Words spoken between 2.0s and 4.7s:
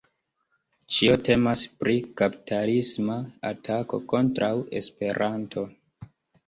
kapitalisma atako kontraŭ